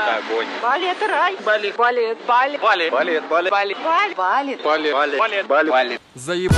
это 0.00 0.16
огонь. 0.16 0.46
Бали 0.62 0.90
это 0.90 1.06
рай. 1.08 1.36
Бали. 1.44 1.72
Бали, 1.76 2.16
Бали, 2.26 2.58
Бали. 2.58 2.58
Бали. 2.58 3.24
Бали. 3.28 3.50
Бали, 3.50 3.74
Бали, 3.74 4.14
Бали. 4.14 4.56
Бали. 4.56 5.18
Бали. 5.18 5.42
Бали. 5.42 5.70
Бали. 5.70 6.00
Заеб... 6.14 6.52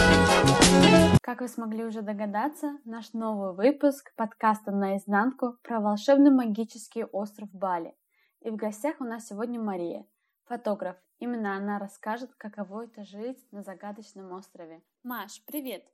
Как 1.22 1.40
вы 1.40 1.48
смогли 1.48 1.84
уже 1.84 2.02
догадаться, 2.02 2.78
наш 2.84 3.12
новый 3.12 3.54
выпуск 3.54 4.12
подкаста 4.16 4.72
«Наизнанку» 4.72 5.56
про 5.62 5.80
волшебный 5.80 6.32
магический 6.32 7.04
остров 7.04 7.48
Бали. 7.52 7.94
И 8.40 8.50
в 8.50 8.56
гостях 8.56 8.96
у 9.00 9.04
нас 9.04 9.28
сегодня 9.28 9.60
Мария, 9.60 10.04
фотограф. 10.44 10.96
Именно 11.20 11.56
она 11.56 11.78
расскажет, 11.78 12.34
каково 12.34 12.86
это 12.86 13.04
жить 13.04 13.38
на 13.52 13.62
загадочном 13.62 14.32
острове. 14.32 14.82
Маш, 15.04 15.40
привет! 15.46 15.84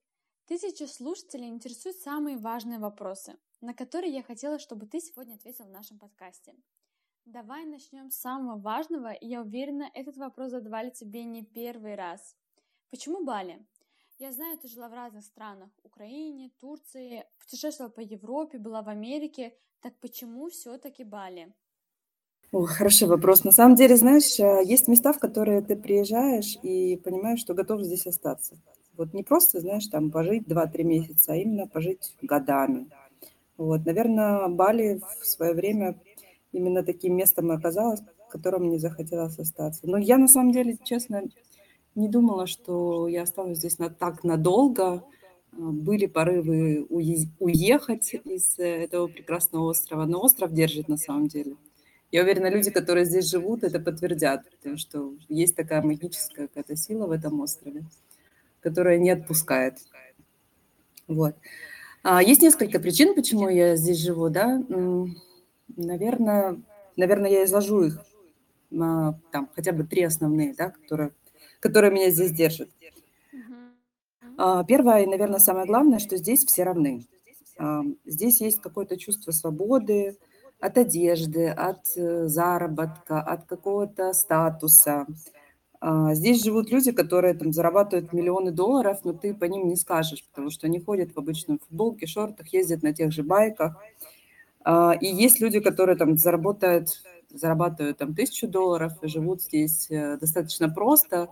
Тысячи 0.46 0.84
слушателей 0.84 1.48
интересуют 1.48 1.98
самые 1.98 2.38
важные 2.38 2.78
вопросы, 2.78 3.36
на 3.60 3.74
которые 3.74 4.14
я 4.14 4.22
хотела, 4.22 4.58
чтобы 4.58 4.86
ты 4.86 4.98
сегодня 4.98 5.34
ответил 5.34 5.66
в 5.66 5.70
нашем 5.70 5.98
подкасте. 5.98 6.54
Давай 7.32 7.66
начнем 7.66 8.10
с 8.10 8.16
самого 8.16 8.58
важного, 8.58 9.12
и 9.12 9.26
я 9.26 9.42
уверена, 9.42 9.90
этот 9.92 10.16
вопрос 10.16 10.50
задавали 10.50 10.88
тебе 10.88 11.24
не 11.24 11.44
первый 11.44 11.94
раз. 11.94 12.34
Почему 12.90 13.22
Бали? 13.22 13.58
Я 14.18 14.32
знаю, 14.32 14.56
ты 14.56 14.66
жила 14.66 14.88
в 14.88 14.94
разных 14.94 15.24
странах. 15.24 15.68
Украине, 15.82 16.50
Турции, 16.58 17.26
путешествовала 17.38 17.90
по 17.90 18.00
Европе, 18.00 18.56
была 18.56 18.80
в 18.80 18.88
Америке. 18.88 19.52
Так 19.82 19.92
почему 20.00 20.48
все-таки 20.48 21.04
Бали? 21.04 21.52
О, 22.50 22.64
хороший 22.64 23.06
вопрос. 23.06 23.44
На 23.44 23.52
самом 23.52 23.74
деле, 23.76 23.98
знаешь, 23.98 24.40
э, 24.40 24.62
есть 24.64 24.88
места, 24.88 25.12
в 25.12 25.18
которые 25.18 25.60
ты 25.60 25.76
приезжаешь 25.76 26.56
и 26.62 26.96
понимаешь, 26.96 27.40
что 27.40 27.52
готов 27.52 27.82
здесь 27.82 28.06
остаться. 28.06 28.56
Вот 28.96 29.12
не 29.12 29.22
просто, 29.22 29.60
знаешь, 29.60 29.86
там 29.88 30.10
пожить 30.10 30.48
2-3 30.48 30.82
месяца, 30.82 31.34
а 31.34 31.36
именно 31.36 31.66
пожить 31.66 32.16
годами. 32.22 32.88
Вот, 33.58 33.84
наверное, 33.84 34.48
Бали 34.48 35.02
в 35.20 35.26
свое 35.26 35.52
время 35.52 36.00
именно 36.52 36.82
таким 36.82 37.16
местом 37.16 37.52
и 37.52 37.54
оказалось, 37.56 38.00
в 38.00 38.30
котором 38.30 38.64
мне 38.64 38.78
захотелось 38.78 39.38
остаться. 39.38 39.80
Но 39.84 39.98
я 39.98 40.18
на 40.18 40.28
самом 40.28 40.52
деле, 40.52 40.78
честно, 40.82 41.22
не 41.94 42.08
думала, 42.08 42.46
что 42.46 43.08
я 43.08 43.22
останусь 43.22 43.58
здесь 43.58 43.78
на, 43.78 43.90
так 43.90 44.24
надолго. 44.24 45.02
А, 45.52 45.56
Были 45.56 46.06
порывы 46.06 46.86
уе- 46.88 47.28
уехать 47.38 48.14
из 48.24 48.58
э, 48.58 48.84
этого 48.84 49.08
прекрасного 49.08 49.64
острова, 49.70 50.04
но 50.06 50.20
остров 50.22 50.52
держит 50.52 50.88
на 50.88 50.96
самом 50.96 51.28
деле. 51.28 51.56
Я 52.12 52.22
уверена, 52.22 52.48
люди, 52.48 52.70
которые 52.70 53.04
здесь 53.04 53.28
живут, 53.28 53.64
это 53.64 53.80
подтвердят, 53.80 54.48
потому 54.50 54.78
что 54.78 55.14
есть 55.28 55.56
такая 55.56 55.82
магическая 55.82 56.46
какая-то 56.46 56.76
сила 56.76 57.06
в 57.06 57.10
этом 57.10 57.40
острове, 57.40 57.84
которая 58.60 58.98
не 58.98 59.10
отпускает. 59.10 59.78
Вот. 61.06 61.34
А, 62.02 62.22
Есть 62.22 62.42
несколько 62.42 62.78
причин, 62.78 63.14
почему 63.14 63.48
я 63.48 63.76
здесь 63.76 63.98
живу, 63.98 64.30
да. 64.30 64.62
Наверное, 65.78 66.60
наверное, 66.96 67.30
я 67.30 67.44
изложу 67.44 67.84
их, 67.84 68.00
а, 68.80 69.14
там, 69.30 69.48
хотя 69.54 69.72
бы 69.72 69.84
три 69.84 70.02
основные, 70.02 70.52
да, 70.54 70.70
которые, 70.70 71.12
которые 71.60 71.92
меня 71.92 72.10
здесь 72.10 72.32
держат. 72.32 72.68
А, 74.36 74.64
Первое, 74.64 75.04
и, 75.04 75.06
наверное, 75.06 75.38
самое 75.38 75.66
главное, 75.66 76.00
что 76.00 76.16
здесь 76.16 76.44
все 76.44 76.64
равны. 76.64 77.06
А, 77.58 77.82
Здесь 78.04 78.40
есть 78.40 78.60
какое-то 78.60 78.96
чувство 78.96 79.30
свободы 79.30 80.16
от 80.60 80.78
одежды, 80.78 81.48
от 81.48 81.86
э, 81.96 82.26
заработка, 82.26 83.20
от 83.22 83.44
какого-то 83.46 84.12
статуса. 84.12 85.06
А, 85.80 86.12
Здесь 86.14 86.42
живут 86.42 86.70
люди, 86.72 86.90
которые 86.90 87.34
там 87.34 87.52
зарабатывают 87.52 88.12
миллионы 88.12 88.50
долларов, 88.50 89.00
но 89.04 89.12
ты 89.12 89.32
по 89.32 89.44
ним 89.44 89.68
не 89.68 89.76
скажешь, 89.76 90.24
потому 90.24 90.50
что 90.50 90.66
они 90.66 90.80
ходят 90.80 91.12
в 91.14 91.18
обычной 91.18 91.58
футболке, 91.60 92.06
шортах, 92.06 92.48
ездят 92.48 92.82
на 92.82 92.92
тех 92.92 93.12
же 93.12 93.22
байках. 93.22 93.76
А, 94.64 94.92
И 95.00 95.06
есть 95.06 95.40
люди, 95.40 95.60
которые 95.60 95.96
там 95.96 96.16
заработают, 96.16 96.88
зарабатывают 97.30 97.98
там 97.98 98.14
тысячу 98.14 98.48
долларов 98.48 98.92
и 99.02 99.08
живут 99.08 99.42
здесь 99.42 99.90
э, 99.90 100.16
достаточно 100.18 100.68
просто, 100.68 101.28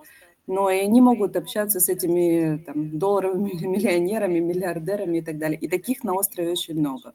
но 0.46 0.70
и 0.70 0.78
они 0.78 1.00
могут 1.00 1.36
общаться 1.36 1.80
с 1.80 1.88
этими 1.88 2.58
там, 2.64 2.98
долларовыми 2.98 3.52
миллионерами, 3.66 4.38
миллиардерами 4.40 5.18
и 5.18 5.22
так 5.22 5.38
далее. 5.38 5.58
И 5.58 5.68
таких 5.68 6.04
на 6.04 6.14
острове 6.14 6.52
очень 6.52 6.78
много. 6.78 7.14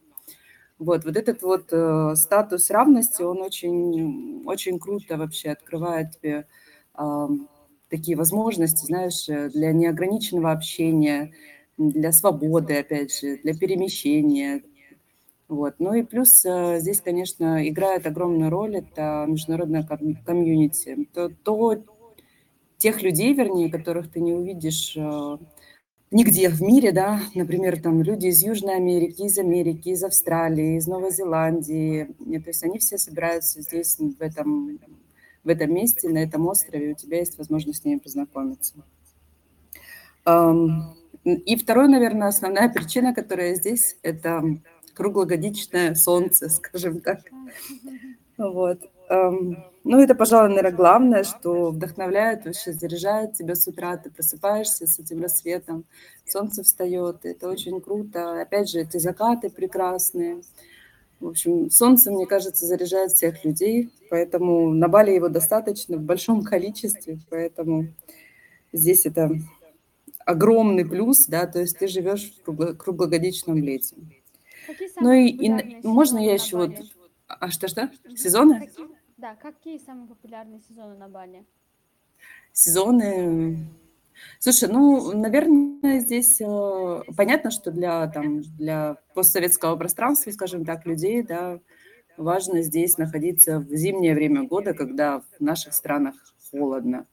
Вот, 0.79 1.05
вот 1.05 1.15
этот 1.15 1.43
вот 1.43 1.67
э, 1.71 2.15
статус 2.15 2.69
равности, 2.71 3.21
он 3.21 3.41
очень, 3.41 4.43
очень 4.45 4.79
круто 4.79 5.17
вообще 5.17 5.51
открывает 5.51 6.17
тебе 6.19 6.47
ам, 6.95 7.47
такие 7.89 8.17
возможности, 8.17 8.85
знаешь, 8.85 9.29
э, 9.29 9.49
для 9.49 9.73
неограниченного 9.73 10.51
общения, 10.51 11.33
для 11.77 12.11
свободы, 12.11 12.79
опять 12.79 13.13
же, 13.19 13.37
для 13.37 13.53
перемещения. 13.55 14.63
Вот. 15.51 15.75
Ну 15.79 15.93
и 15.93 16.03
плюс 16.03 16.45
э, 16.45 16.79
здесь, 16.79 17.01
конечно, 17.01 17.67
играет 17.67 18.07
огромную 18.07 18.49
роль 18.49 18.77
это 18.77 19.25
международная 19.27 19.83
ком- 19.83 20.15
комьюнити. 20.15 21.09
То, 21.13 21.27
то 21.27 21.83
тех 22.77 23.01
людей, 23.01 23.33
вернее, 23.33 23.69
которых 23.69 24.09
ты 24.09 24.21
не 24.21 24.31
увидишь 24.31 24.95
э, 24.95 25.37
нигде 26.09 26.47
в 26.47 26.61
мире, 26.61 26.93
да, 26.93 27.19
например, 27.35 27.81
там 27.81 28.01
люди 28.01 28.27
из 28.27 28.41
Южной 28.41 28.77
Америки, 28.77 29.23
из 29.23 29.37
Америки, 29.39 29.89
из 29.89 30.01
Австралии, 30.05 30.77
из 30.77 30.87
Новой 30.87 31.11
Зеландии, 31.11 32.15
И, 32.25 32.39
то 32.39 32.49
есть 32.49 32.63
они 32.63 32.79
все 32.79 32.97
собираются 32.97 33.61
здесь, 33.61 33.97
в 33.97 34.21
этом, 34.21 34.79
в 35.43 35.49
этом 35.49 35.73
месте, 35.73 36.07
на 36.07 36.19
этом 36.19 36.47
острове, 36.47 36.93
у 36.93 36.95
тебя 36.95 37.17
есть 37.17 37.37
возможность 37.37 37.81
с 37.81 37.85
ними 37.85 37.99
познакомиться. 37.99 38.75
Ам, 40.23 40.95
И 41.25 41.57
второе, 41.57 41.89
наверное, 41.89 42.29
основная 42.29 42.69
причина, 42.69 43.13
которая 43.13 43.53
здесь, 43.55 43.97
это 44.01 44.41
круглогодичное 45.01 45.95
солнце, 45.95 46.47
скажем 46.49 47.01
так. 47.01 47.21
Вот. 48.37 48.79
Ам, 49.09 49.65
Ну, 49.83 49.99
это, 49.99 50.13
пожалуй, 50.13 50.49
наверное, 50.49 50.71
главное, 50.71 51.23
что 51.23 51.71
вдохновляет, 51.71 52.45
вообще 52.45 52.71
заряжает 52.71 53.33
тебя 53.33 53.55
с 53.55 53.67
утра. 53.67 53.97
Ты 53.97 54.11
просыпаешься 54.11 54.85
с 54.85 54.99
этим 54.99 55.23
рассветом, 55.23 55.85
солнце 56.27 56.61
встает, 56.63 57.17
это 57.23 57.49
очень 57.49 57.81
круто. 57.81 58.41
Опять 58.41 58.69
же, 58.69 58.79
эти 58.81 58.97
закаты 58.97 59.49
прекрасные. 59.49 60.43
В 61.19 61.29
общем, 61.29 61.71
солнце, 61.71 62.11
мне 62.11 62.27
кажется, 62.27 62.67
заряжает 62.67 63.11
всех 63.11 63.43
людей, 63.43 63.89
поэтому 64.11 64.71
на 64.71 64.87
Бали 64.87 65.11
его 65.11 65.29
достаточно 65.29 65.97
в 65.97 66.01
большом 66.01 66.43
количестве, 66.43 67.17
поэтому 67.31 67.87
здесь 68.71 69.07
это 69.07 69.31
огромный 70.25 70.85
плюс, 70.85 71.25
да, 71.25 71.47
то 71.47 71.59
есть 71.59 71.79
ты 71.79 71.87
живешь 71.87 72.33
в 72.33 72.47
кругло- 72.47 72.75
круглогодичном 72.75 73.57
лете. 73.57 73.95
Ну 74.99 75.11
и, 75.13 75.27
и 75.29 75.87
можно 75.87 76.19
я 76.19 76.33
еще 76.33 76.57
вот... 76.57 76.71
А 77.27 77.49
что-что? 77.49 77.89
Сезоны? 78.15 78.59
Какие- 78.67 78.87
Да, 79.17 79.35
какие 79.35 79.77
самые 79.77 80.07
популярные 80.07 80.59
сезоны 80.67 80.97
на 80.97 81.07
Бали? 81.07 81.45
Сезоны. 82.53 83.57
Слушай, 84.39 84.69
ну, 84.69 85.13
наверное, 85.17 85.99
здесь 85.99 86.39
э, 86.41 87.01
понятно, 87.17 87.49
что 87.49 87.71
для, 87.71 88.07
там, 88.07 88.41
для 88.41 88.97
постсоветского 89.15 89.75
пространства, 89.77 90.29
скажем 90.31 90.63
так, 90.65 90.85
людей, 90.85 91.23
да, 91.23 91.59
важно 92.17 92.61
здесь 92.61 92.97
находиться 92.97 93.59
в 93.59 93.73
зимнее 93.73 94.13
время 94.13 94.43
года, 94.43 94.73
когда 94.73 95.21
в 95.21 95.25
наших 95.39 95.73
странах 95.73 96.15
холодно. 96.51 97.07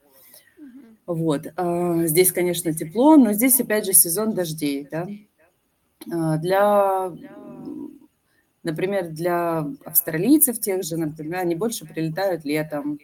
Вот. 1.06 1.46
а, 1.56 2.06
Здесь, 2.06 2.32
конечно, 2.32 2.75
тепло, 2.75 3.16
но 3.16 3.32
здесь, 3.32 3.58
опять 3.60 3.86
же, 3.86 3.94
сезон 3.94 4.32
дождей, 4.34 4.86
да. 4.90 5.08
А, 6.12 6.36
Для, 6.36 7.10
например, 8.70 9.08
для 9.08 9.66
австралийцев 9.84 10.58
тех 10.60 10.82
же, 10.84 10.96
например, 10.96 11.40
они 11.40 11.54
больше 11.54 11.86
прилетают 11.86 12.44
летом, 12.44 12.98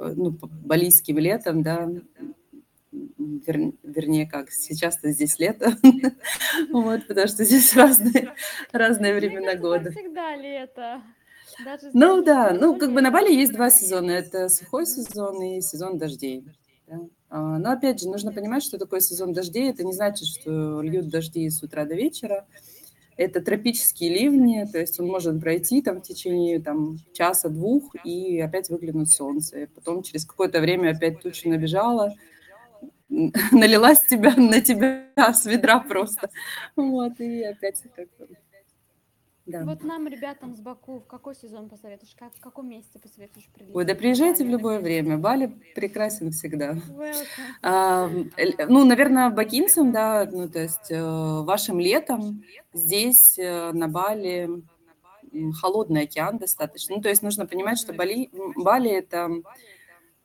э, 0.00 0.12
ну, 0.16 0.30
балийским 0.42 1.18
летом, 1.18 1.62
да, 1.62 1.88
вер- 2.92 3.74
вернее, 3.82 4.26
как, 4.28 4.50
сейчас-то 4.50 5.10
здесь 5.10 5.38
лето, 5.38 5.76
вот, 6.70 7.06
потому 7.06 7.26
что 7.28 7.44
здесь 7.44 7.74
разные, 7.74 8.34
разные 8.72 9.14
времена 9.14 9.54
года. 9.56 9.90
всегда 9.90 10.36
лето. 10.36 11.02
Даже 11.64 11.90
Ну 11.92 12.22
да, 12.22 12.48
тоже 12.48 12.60
ну 12.60 12.78
как 12.78 12.92
бы 12.92 13.00
на. 13.00 13.12
Бали 13.12 13.32
есть 13.32 13.52
два 13.52 13.70
сезона. 13.70 14.10
Это 14.10 14.48
сухой 14.48 14.86
сезон 14.86 15.40
и 15.40 15.60
сезон 15.60 15.98
дождей. 15.98 16.44
да. 16.88 16.98
А, 17.28 17.58
Но 17.58 17.70
опять 17.70 18.00
же, 18.00 18.08
нужно 18.08 18.32
понимать, 18.32 18.64
что 18.64 18.76
такое 18.76 18.98
сезон 18.98 19.32
дождей. 19.32 19.70
Это 19.70 19.84
не 19.84 19.92
значит, 19.92 20.26
что 20.26 20.80
льют 20.82 21.08
дожди 21.10 21.48
с 21.48 21.62
утра 21.62 21.84
до 21.84 21.94
вечера. 21.94 22.44
Это 23.16 23.40
тропические 23.40 24.10
ливни, 24.10 24.66
то 24.70 24.78
есть 24.78 24.98
он 24.98 25.06
может 25.06 25.40
пройти 25.40 25.82
там 25.82 26.00
в 26.00 26.02
течение 26.02 26.60
там, 26.60 26.98
часа-двух 27.12 27.94
и 28.04 28.40
опять 28.40 28.68
выглянуть 28.68 29.10
солнце. 29.10 29.60
И 29.60 29.66
потом 29.66 30.02
через 30.02 30.24
какое-то 30.24 30.60
время 30.60 30.90
опять 30.90 31.20
туча 31.20 31.48
набежала, 31.48 32.14
налилась 33.08 34.00
тебя, 34.02 34.34
на 34.36 34.60
тебя 34.60 35.06
с 35.16 35.46
ведра 35.46 35.80
просто. 35.80 36.30
Вот, 36.76 37.20
и 37.20 37.42
опять 37.44 37.82
как 37.94 38.08
да. 39.46 39.64
Вот 39.64 39.82
нам, 39.82 40.08
ребятам 40.08 40.54
с 40.54 40.60
Баку, 40.60 41.00
в 41.00 41.06
какой 41.06 41.34
сезон 41.34 41.68
посоветуешь? 41.68 42.14
Как, 42.18 42.34
в 42.34 42.40
каком 42.40 42.68
месяце 42.68 42.98
посоветуешь 42.98 43.46
прилететь? 43.52 43.76
Ой, 43.76 43.84
да 43.84 43.94
приезжайте 43.94 44.42
в 44.42 44.46
Бали 44.46 44.52
любое 44.52 44.76
отдохнуть? 44.76 45.02
время. 45.02 45.18
Бали 45.18 45.46
прекрасен 45.74 46.30
всегда. 46.30 46.76
А, 47.62 48.08
Ну, 48.68 48.84
наверное, 48.84 49.30
бакинцам, 49.30 49.92
да, 49.92 50.28
ну, 50.30 50.48
то 50.48 50.60
есть 50.60 50.90
э, 50.90 51.02
вашим 51.42 51.78
летом 51.78 52.42
здесь, 52.72 53.38
э, 53.38 53.72
на 53.72 53.88
Бали, 53.88 54.48
холодный 55.60 56.02
океан 56.02 56.38
достаточно. 56.38 56.96
Ну, 56.96 57.02
то 57.02 57.08
есть 57.08 57.22
нужно 57.22 57.46
понимать, 57.46 57.78
что 57.78 57.92
Бали, 57.92 58.30
Бали– 58.56 58.90
это 58.92 59.30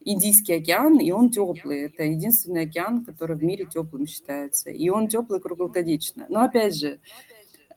Индийский 0.02 0.54
океан, 0.54 0.98
и 0.98 1.12
он 1.12 1.30
теплый. 1.30 1.86
Это 1.86 2.04
единственный 2.04 2.64
океан, 2.64 3.04
который 3.04 3.36
в 3.36 3.44
мире 3.44 3.66
теплым 3.66 4.08
считается. 4.08 4.70
И 4.70 4.90
он 4.90 5.10
теплый 5.10 5.42
круглогодично. 5.42 6.26
Но 6.30 6.42
опять 6.42 6.76
же, 6.76 7.00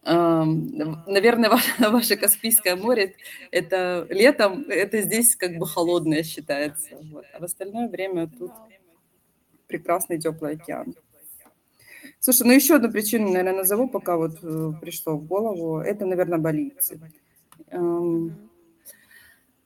наверное, 0.04 1.50
ваше, 1.50 1.90
ваше 1.90 2.16
Каспийское 2.16 2.76
море, 2.76 3.14
это 3.50 4.06
летом, 4.10 4.64
это 4.68 5.00
здесь 5.02 5.36
как 5.36 5.56
бы 5.56 5.66
холодное 5.66 6.22
считается. 6.22 6.96
Вот. 7.12 7.24
А 7.32 7.40
в 7.40 7.44
остальное 7.44 7.88
время 7.88 8.28
тут 8.28 8.52
прекрасный 9.66 10.18
теплый 10.18 10.54
океан. 10.54 10.94
Слушай, 12.18 12.46
ну 12.46 12.52
еще 12.52 12.76
одну 12.76 12.90
причину, 12.90 13.28
наверное, 13.28 13.58
назову, 13.58 13.88
пока 13.88 14.16
вот 14.16 14.38
э, 14.42 14.72
пришло 14.80 15.16
в 15.16 15.24
голову. 15.24 15.78
Это, 15.78 16.06
наверное, 16.06 16.38
болицы. 16.38 17.00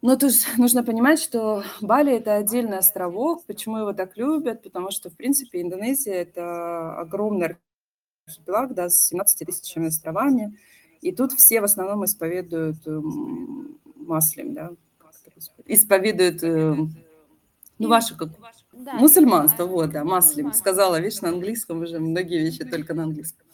Но 0.02 0.14
тут 0.16 0.32
нужно 0.56 0.84
понимать, 0.84 1.18
что 1.18 1.64
Бали– 1.80 2.12
это 2.16 2.36
отдельный 2.36 2.78
островок. 2.78 3.44
Почему 3.44 3.78
его 3.78 3.92
так 3.92 4.16
любят? 4.16 4.62
Потому 4.62 4.90
что, 4.90 5.10
в 5.10 5.16
принципе, 5.16 5.62
Индонезия– 5.62 6.14
это 6.14 6.96
огромный 6.96 7.56
архипелаг 8.26 8.74
да, 8.74 8.88
с 8.88 9.06
17 9.08 9.46
тысячами 9.46 9.86
островами. 9.86 10.58
И 11.00 11.12
тут 11.12 11.32
все 11.32 11.60
в 11.60 11.64
основном 11.64 12.04
исповедуют 12.04 12.78
маслим, 13.96 14.54
да, 14.54 14.70
исповедуют, 15.64 16.42
эм, 16.42 16.94
ну, 17.78 17.88
ваше 17.88 18.16
как 18.16 18.30
да, 18.72 18.94
мусульманство, 18.94 19.66
вот, 19.66 19.90
да, 19.90 20.04
маслим. 20.04 20.52
Сказала, 20.52 21.00
видишь, 21.00 21.20
на 21.20 21.28
английском 21.28 21.82
уже 21.82 22.00
многие 22.00 22.40
вещи 22.40 22.64
только 22.64 22.94
на 22.94 23.04
английском. 23.04 23.46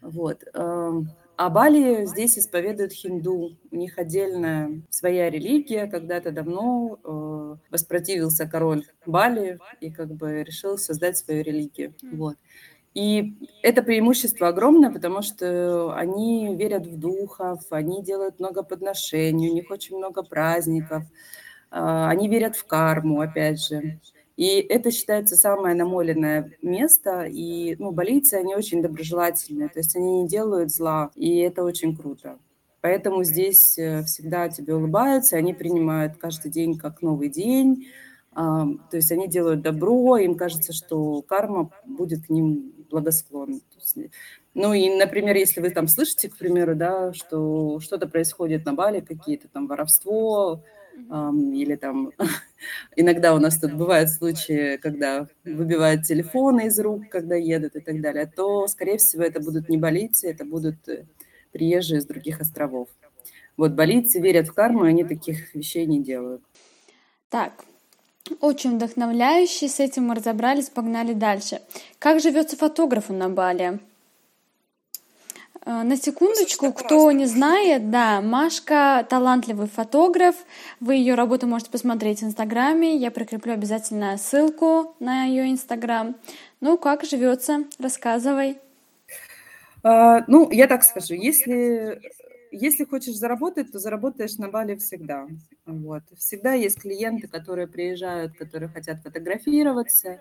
Вот. 0.00 0.42
Эм, 0.54 1.10
а 1.36 1.50
Бали 1.50 2.06
здесь 2.06 2.38
исповедуют 2.38 2.92
хинду. 2.92 3.56
У 3.70 3.76
них 3.76 3.98
отдельная 3.98 4.82
своя 4.90 5.30
религия. 5.30 5.86
Когда-то 5.86 6.30
давно 6.30 6.98
э, 7.02 7.56
воспротивился 7.70 8.46
король 8.46 8.84
Бали 9.04 9.58
и 9.80 9.90
как 9.90 10.14
бы 10.14 10.44
решил 10.44 10.78
создать 10.78 11.18
свою 11.18 11.42
религию. 11.42 11.94
Вот. 12.12 12.36
И 12.94 13.34
это 13.62 13.82
преимущество 13.82 14.48
огромное, 14.48 14.90
потому 14.90 15.20
что 15.20 15.92
они 15.96 16.54
верят 16.54 16.86
в 16.86 16.96
духов, 16.96 17.60
они 17.70 18.04
делают 18.04 18.38
много 18.38 18.62
подношений, 18.62 19.50
у 19.50 19.54
них 19.54 19.70
очень 19.70 19.96
много 19.96 20.22
праздников, 20.22 21.02
а, 21.72 22.08
они 22.08 22.28
верят 22.28 22.54
в 22.54 22.64
карму, 22.66 23.20
опять 23.20 23.60
же. 23.60 23.98
И 24.36 24.60
это 24.60 24.92
считается 24.92 25.34
самое 25.34 25.74
намоленное 25.74 26.52
место, 26.62 27.24
и 27.24 27.74
ну, 27.80 27.90
болицы, 27.90 28.34
они 28.34 28.54
очень 28.54 28.80
доброжелательные, 28.80 29.68
то 29.68 29.80
есть 29.80 29.96
они 29.96 30.22
не 30.22 30.28
делают 30.28 30.70
зла, 30.70 31.10
и 31.16 31.38
это 31.38 31.64
очень 31.64 31.96
круто. 31.96 32.38
Поэтому 32.80 33.24
здесь 33.24 33.76
э, 33.78 34.02
всегда 34.04 34.48
тебе 34.48 34.74
улыбаются, 34.74 35.36
они 35.36 35.52
принимают 35.52 36.16
каждый 36.16 36.50
день 36.50 36.78
как 36.78 37.02
новый 37.02 37.28
день, 37.28 37.86
то 38.34 38.78
есть 38.92 39.12
они 39.12 39.28
делают 39.28 39.62
добро, 39.62 40.16
им 40.16 40.36
кажется, 40.36 40.72
что 40.72 41.22
карма 41.22 41.70
будет 41.86 42.26
к 42.26 42.30
ним 42.30 42.73
благосклонна. 42.90 43.60
Ну 44.54 44.72
и, 44.72 44.88
например, 44.96 45.36
если 45.36 45.60
вы 45.60 45.70
там 45.70 45.88
слышите, 45.88 46.28
к 46.28 46.36
примеру, 46.36 46.74
да, 46.74 47.12
что 47.12 47.80
что-то 47.80 48.08
происходит 48.08 48.64
на 48.64 48.74
Бали, 48.74 49.00
какие-то 49.00 49.48
там 49.48 49.66
воровство, 49.66 50.62
эм, 51.10 51.52
или 51.52 51.74
там 51.74 52.12
иногда 52.96 53.34
у 53.34 53.38
нас 53.38 53.58
тут 53.58 53.74
бывают 53.74 54.10
случаи, 54.10 54.76
когда 54.76 55.26
выбивают 55.44 56.02
телефоны 56.02 56.66
из 56.66 56.78
рук, 56.78 57.08
когда 57.10 57.34
едут 57.34 57.76
и 57.76 57.80
так 57.80 58.00
далее, 58.00 58.30
то, 58.34 58.66
скорее 58.68 58.98
всего, 58.98 59.24
это 59.24 59.40
будут 59.40 59.68
не 59.68 59.76
балийцы, 59.76 60.30
это 60.30 60.44
будут 60.44 60.88
э, 60.88 61.04
приезжие 61.52 61.98
из 61.98 62.06
других 62.06 62.40
островов. 62.40 62.88
Вот 63.56 63.72
балийцы 63.72 64.20
верят 64.20 64.48
в 64.48 64.54
карму, 64.54 64.84
и 64.84 64.88
они 64.88 65.04
таких 65.04 65.54
вещей 65.54 65.86
не 65.86 66.02
делают. 66.02 66.42
Так, 67.28 67.64
очень 68.40 68.76
вдохновляющий, 68.76 69.68
с 69.68 69.80
этим 69.80 70.06
мы 70.06 70.14
разобрались, 70.14 70.70
погнали 70.70 71.12
дальше. 71.12 71.60
Как 71.98 72.20
живется 72.20 72.56
фотографу 72.56 73.12
на 73.12 73.28
Бали? 73.28 73.80
Э, 75.66 75.82
на 75.82 75.96
секундочку, 75.96 76.72
кто 76.72 77.10
не 77.12 77.26
знает, 77.26 77.90
да, 77.90 78.20
Машка 78.20 79.06
талантливый 79.08 79.66
фотограф. 79.66 80.34
Вы 80.80 80.96
ее 80.96 81.14
работу 81.14 81.46
можете 81.46 81.70
посмотреть 81.70 82.20
в 82.20 82.24
Инстаграме. 82.24 82.96
Я 82.96 83.10
прикреплю 83.10 83.54
обязательно 83.54 84.16
ссылку 84.16 84.94
на 85.00 85.24
ее 85.24 85.50
Инстаграм. 85.50 86.14
Ну, 86.60 86.78
как 86.78 87.04
живется? 87.04 87.64
Рассказывай. 87.78 88.58
А, 89.82 90.24
ну, 90.28 90.50
я 90.50 90.66
так 90.66 90.82
скажу, 90.82 91.14
если 91.14 92.00
если 92.54 92.84
хочешь 92.84 93.16
заработать, 93.16 93.72
то 93.72 93.78
заработаешь 93.78 94.36
на 94.38 94.48
Бали 94.48 94.76
всегда. 94.76 95.26
Вот. 95.66 96.02
Всегда 96.16 96.54
есть 96.54 96.80
клиенты, 96.80 97.28
которые 97.28 97.66
приезжают, 97.66 98.36
которые 98.36 98.68
хотят 98.68 99.02
фотографироваться. 99.02 100.20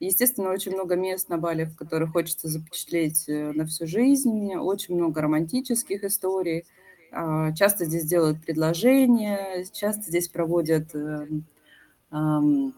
Естественно, 0.00 0.50
очень 0.50 0.72
много 0.72 0.96
мест 0.96 1.28
на 1.28 1.38
Бали, 1.38 1.64
в 1.64 1.76
которых 1.76 2.12
хочется 2.12 2.48
запечатлеть 2.48 3.28
э, 3.28 3.52
на 3.52 3.64
всю 3.66 3.86
жизнь. 3.86 4.54
Очень 4.56 4.96
много 4.96 5.22
романтических 5.22 6.04
историй. 6.04 6.64
А, 7.10 7.52
часто 7.52 7.84
здесь 7.84 8.04
делают 8.04 8.44
предложения, 8.44 9.64
часто 9.72 10.02
здесь 10.02 10.28
проводят 10.28 10.94
эм, 10.94 12.74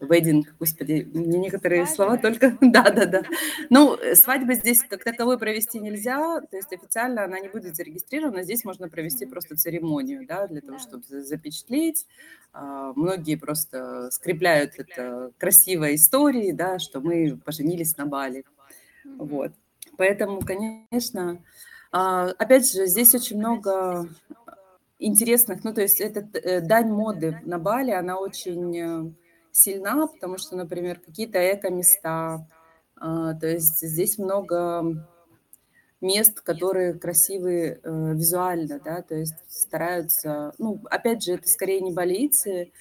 Wedding, 0.00 0.44
господи, 0.58 1.08
мне 1.12 1.38
некоторые 1.38 1.86
свадьба. 1.86 1.94
слова 1.94 2.18
только... 2.18 2.56
Да, 2.60 2.90
да, 2.90 3.06
да. 3.06 3.22
Ну, 3.70 3.96
свадьбы 4.14 4.54
здесь 4.54 4.82
как 4.82 5.04
таковой 5.04 5.38
провести 5.38 5.78
нельзя, 5.78 6.40
то 6.40 6.56
есть 6.56 6.72
официально 6.72 7.24
она 7.24 7.38
не 7.38 7.48
будет 7.48 7.76
зарегистрирована, 7.76 8.42
здесь 8.42 8.64
можно 8.64 8.88
провести 8.88 9.26
просто 9.26 9.56
церемонию, 9.56 10.26
да, 10.26 10.46
для 10.46 10.60
того, 10.60 10.78
чтобы 10.78 11.04
запечатлеть. 11.22 12.06
А, 12.52 12.92
многие 12.94 13.36
просто 13.36 14.10
скрепляют 14.10 14.74
это 14.78 15.30
красивой 15.38 15.94
историей, 15.94 16.52
да, 16.52 16.78
что 16.78 17.00
мы 17.00 17.38
поженились 17.44 17.96
на 17.96 18.06
Бали. 18.06 18.44
Вот. 19.04 19.52
Поэтому, 19.96 20.40
конечно, 20.40 21.42
а, 21.92 22.30
опять 22.38 22.70
же, 22.70 22.86
здесь 22.86 23.14
очень 23.14 23.38
много 23.38 24.08
интересных, 24.98 25.64
ну, 25.64 25.74
то 25.74 25.82
есть 25.82 26.00
это 26.00 26.26
э, 26.38 26.60
дань 26.60 26.90
моды 26.90 27.40
на 27.44 27.58
Бали, 27.58 27.90
она 27.90 28.18
очень 28.18 28.76
э, 28.76 29.12
сильна, 29.54 30.06
потому 30.06 30.36
что, 30.36 30.56
например, 30.56 30.98
какие-то 30.98 31.38
эко-места, 31.38 32.46
а, 32.96 33.34
то 33.34 33.46
есть 33.46 33.80
здесь 33.80 34.18
много 34.18 35.06
мест, 36.00 36.40
которые 36.40 36.94
красивые 36.94 37.80
э, 37.82 38.12
визуально, 38.14 38.78
да, 38.84 39.00
то 39.00 39.14
есть 39.14 39.34
стараются, 39.48 40.52
ну, 40.58 40.82
опять 40.90 41.22
же, 41.22 41.32
это 41.34 41.48
скорее 41.48 41.80
не 41.80 41.92
балийцы, 41.92 42.72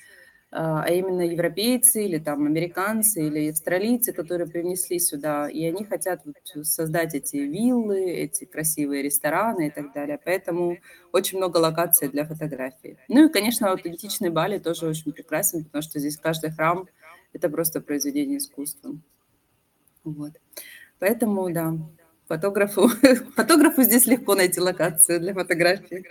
а, 0.55 0.83
а 0.83 0.89
именно 0.91 1.21
европейцы 1.21 2.05
или 2.05 2.19
там 2.19 2.45
американцы 2.45 3.25
или 3.25 3.49
австралийцы, 3.49 4.13
которые 4.13 4.47
принесли 4.47 4.99
сюда, 4.99 5.49
и 5.49 5.65
они 5.65 5.83
хотят 5.83 6.21
вот 6.25 6.67
создать 6.67 7.15
эти 7.15 7.37
виллы, 7.37 8.11
эти 8.11 8.45
красивые 8.45 9.01
рестораны 9.01 9.67
и 9.67 9.69
так 9.71 9.91
далее. 9.93 10.19
Поэтому 10.23 10.77
очень 11.11 11.39
много 11.39 11.57
локаций 11.57 12.07
для 12.07 12.23
фотографий. 12.25 12.97
Ну 13.07 13.25
и, 13.25 13.31
конечно, 13.31 13.71
аутентичный 13.71 14.29
Бали 14.29 14.59
тоже 14.59 14.85
очень 14.85 15.11
прекрасен, 15.11 15.63
потому 15.63 15.81
что 15.81 15.97
здесь 15.97 16.17
каждый 16.17 16.51
храм– 16.51 16.87
это 17.33 17.49
просто 17.49 17.81
произведение 17.81 18.37
искусства. 18.37 18.95
Вот. 20.03 20.33
Поэтому, 20.99 21.51
да, 21.51 21.75
фотографу, 22.33 22.87
фотографу 23.35 23.83
здесь 23.83 24.07
легко 24.07 24.35
найти 24.35 24.59
локацию 24.59 25.19
для 25.19 25.33
фотографии. 25.33 26.03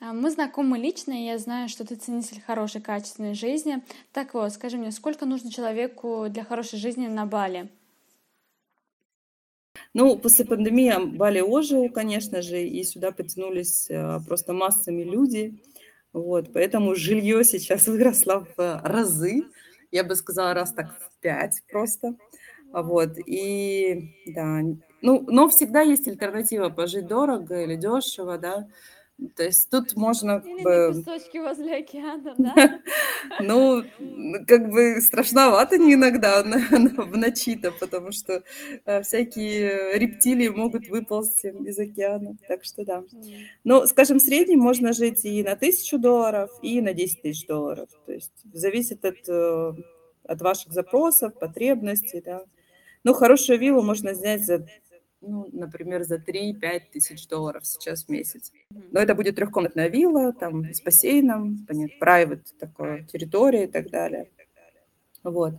А, 0.00 0.12
мы 0.12 0.30
знакомы 0.30 0.78
лично, 0.78 1.12
и 1.12 1.26
я 1.26 1.38
знаю, 1.38 1.68
что 1.68 1.86
ты 1.86 1.94
ценитель 1.94 2.40
хорошей, 2.44 2.80
качественной 2.80 3.34
жизни. 3.34 3.82
Так 4.12 4.34
вот, 4.34 4.52
скажи 4.52 4.76
мне, 4.78 4.90
сколько 4.90 5.26
нужно 5.26 5.50
человеку 5.50 6.26
для 6.28 6.44
хорошей 6.44 6.78
жизни 6.78 7.06
на 7.06 7.26
Бали? 7.26 7.68
Ну, 9.94 10.18
после 10.18 10.44
пандемии 10.44 11.16
Бали 11.16 11.40
ожил, 11.40 11.88
конечно 11.88 12.42
же, 12.42 12.62
и 12.62 12.82
сюда 12.82 13.12
потянулись 13.12 13.88
э, 13.90 14.18
просто 14.26 14.52
массами 14.52 15.04
люди. 15.04 15.62
Вот, 16.12 16.52
поэтому 16.52 16.96
жилье 16.96 17.44
сейчас 17.44 17.86
выросло 17.86 18.46
в 18.56 18.80
разы. 18.84 19.44
Я 19.92 20.02
бы 20.02 20.16
сказала, 20.16 20.54
раз 20.54 20.72
так 20.72 20.98
в 20.98 21.20
пять 21.20 21.62
просто. 21.70 22.16
Вот, 22.72 23.18
и 23.26 24.12
да, 24.26 24.62
ну, 25.02 25.24
но 25.26 25.48
всегда 25.48 25.82
есть 25.82 26.08
альтернатива 26.08 26.68
пожить 26.68 27.06
дорого 27.06 27.62
или 27.62 27.76
дешево, 27.76 28.38
да. 28.38 28.66
То 29.36 29.44
есть 29.44 29.68
тут 29.68 29.96
можно 29.96 30.42
Или 30.44 30.62
бы... 30.62 30.92
на 30.92 30.94
песочке 30.94 31.42
возле 31.42 31.76
океана, 31.76 32.34
да? 32.38 32.80
Ну, 33.40 33.82
как 34.46 34.70
бы 34.70 35.00
страшновато 35.02 35.76
не 35.76 35.94
иногда 35.94 36.42
в 36.42 37.16
ночи-то, 37.16 37.70
потому 37.72 38.12
что 38.12 38.42
э, 38.86 39.02
всякие 39.02 39.98
рептилии 39.98 40.48
могут 40.48 40.88
выползти 40.88 41.48
из 41.66 41.78
океана, 41.78 42.36
так 42.48 42.64
что 42.64 42.84
да. 42.84 43.04
Но, 43.62 43.86
скажем, 43.86 44.18
в 44.18 44.22
среднем 44.22 44.60
можно 44.60 44.94
жить 44.94 45.24
и 45.24 45.42
на 45.42 45.54
тысячу 45.54 45.98
долларов, 45.98 46.50
и 46.62 46.80
на 46.80 46.94
10 46.94 47.22
тысяч 47.22 47.46
долларов. 47.46 47.90
То 48.06 48.12
есть 48.12 48.32
зависит 48.54 49.04
от, 49.04 49.28
э, 49.28 49.72
от 50.24 50.40
ваших 50.40 50.72
запросов, 50.72 51.38
потребностей, 51.38 52.22
да. 52.24 52.44
Ну, 53.04 53.12
хорошую 53.12 53.58
виллу 53.58 53.82
можно 53.82 54.14
снять 54.14 54.44
за 54.44 54.66
ну, 55.20 55.48
например, 55.52 56.04
за 56.04 56.16
3-5 56.16 56.80
тысяч 56.92 57.28
долларов 57.28 57.66
сейчас 57.66 58.04
в 58.04 58.08
месяц. 58.08 58.52
Но 58.90 59.00
это 59.00 59.14
будет 59.14 59.36
трехкомнатная 59.36 59.88
вилла, 59.88 60.32
там, 60.32 60.64
с 60.72 60.80
бассейном, 60.80 61.64
понятно, 61.66 61.94
private 62.00 62.44
такой 62.58 63.04
территория 63.04 63.64
и 63.64 63.66
так 63.66 63.90
далее. 63.90 64.30
Вот. 65.22 65.54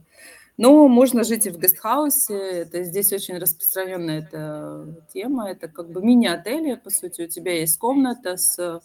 Но 0.57 0.87
можно 0.87 1.23
жить 1.23 1.45
и 1.45 1.49
в 1.49 1.59
гестхаусе, 1.59 2.35
это 2.35 2.83
здесь 2.83 3.11
очень 3.13 3.37
распространенная 3.37 4.19
эта 4.19 5.05
тема, 5.13 5.49
это 5.49 5.67
как 5.67 5.89
бы 5.89 6.03
мини-отели, 6.03 6.75
по 6.75 6.89
сути, 6.89 7.23
у 7.23 7.27
тебя 7.27 7.53
есть 7.53 7.77
комната 7.77 8.37
с 8.37 8.81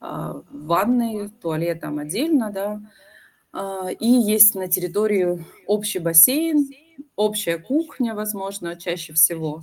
а, 0.00 0.42
ванной, 0.50 1.30
туалетом 1.40 1.98
отдельно, 1.98 2.50
да, 2.50 2.80
а, 3.52 3.88
и 3.90 4.06
есть 4.06 4.54
на 4.54 4.68
территории 4.68 5.42
общий 5.66 5.98
бассейн, 5.98 6.68
общая 7.16 7.58
кухня, 7.58 8.14
возможно, 8.14 8.76
чаще 8.76 9.12
всего. 9.12 9.62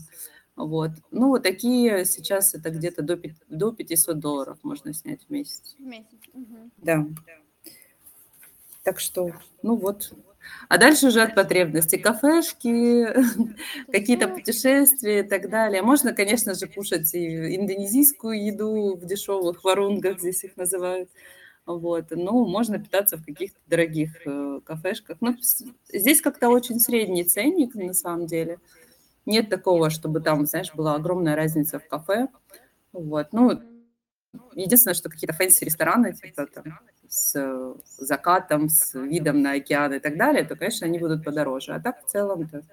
Вот. 0.66 0.92
Ну, 1.10 1.30
вот 1.30 1.44
такие 1.44 2.06
сейчас 2.06 2.54
это 2.54 2.70
где-то 2.70 3.02
до, 3.02 3.20
до 3.50 3.72
500 3.72 4.20
долларов 4.20 4.60
можно 4.64 4.94
снять 4.94 5.22
в 5.28 5.30
месяц. 5.32 5.76
В 5.80 5.84
месяц. 5.84 6.06
Угу. 6.34 6.70
Да. 6.78 7.08
Так 8.84 9.00
что, 9.00 9.32
ну 9.64 9.76
вот. 9.76 10.14
А 10.70 10.78
дальше 10.78 11.08
уже 11.08 11.22
от 11.22 11.36
потребностей. 11.36 11.98
Кафешки, 11.98 13.08
какие-то 13.92 14.28
путешествия 14.28 15.20
и 15.20 15.24
так 15.24 15.50
далее. 15.50 15.82
Можно, 15.82 16.14
конечно 16.14 16.54
же, 16.54 16.68
кушать 16.68 17.14
и 17.14 17.56
индонезийскую 17.56 18.46
еду 18.46 18.96
в 18.96 19.06
дешевых 19.06 19.64
варунгах, 19.64 20.20
здесь 20.20 20.44
их 20.44 20.58
называют. 20.58 21.10
Вот. 21.66 22.06
Ну, 22.12 22.46
можно 22.46 22.80
питаться 22.80 23.18
в 23.18 23.26
каких-то 23.26 23.60
дорогих 23.68 24.26
э, 24.26 24.62
кафешках. 24.64 25.18
Но 25.22 25.36
здесь 25.92 26.22
как-то 26.22 26.50
очень 26.50 26.80
средний 26.80 27.24
ценник 27.24 27.76
на 27.76 27.94
самом 27.94 28.26
деле. 28.26 28.60
Нет 29.26 29.50
такого, 29.50 29.90
чтобы 29.90 30.20
там, 30.20 30.46
знаешь, 30.46 30.74
была 30.74 30.96
огромная 30.96 31.36
разница 31.36 31.80
в 31.80 31.88
кафе. 31.88 32.28
Вот. 32.92 33.28
Ну, 33.34 33.62
единственное, 34.54 34.96
что 34.96 35.10
какие-то 35.10 35.34
fancy 35.34 35.66
рестораны, 35.66 36.14
типа 36.14 36.48
там 36.48 36.80
с 37.08 37.76
закатом, 37.98 38.70
с 38.70 38.94
видом 39.00 39.42
на 39.42 39.54
океан 39.54 39.94
и 39.94 40.00
так 40.00 40.18
далее, 40.18 40.44
то, 40.44 40.56
конечно, 40.56 40.88
они 40.88 40.98
будут 40.98 41.24
подороже. 41.24 41.74
А 41.74 41.80
так 41.80 42.04
в 42.04 42.10
целом-то 42.10 42.64